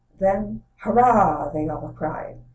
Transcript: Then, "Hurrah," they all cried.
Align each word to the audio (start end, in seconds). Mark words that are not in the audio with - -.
Then, 0.17 0.63
"Hurrah," 0.77 1.49
they 1.49 1.69
all 1.69 1.89
cried. 1.95 2.37